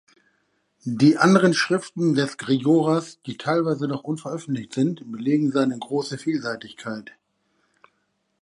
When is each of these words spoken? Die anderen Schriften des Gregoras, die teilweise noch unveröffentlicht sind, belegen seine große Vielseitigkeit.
Die 0.83 1.17
anderen 1.19 1.53
Schriften 1.53 2.15
des 2.15 2.39
Gregoras, 2.39 3.19
die 3.27 3.37
teilweise 3.37 3.87
noch 3.87 4.03
unveröffentlicht 4.03 4.73
sind, 4.73 5.11
belegen 5.11 5.51
seine 5.51 5.77
große 5.77 6.17
Vielseitigkeit. 6.17 7.11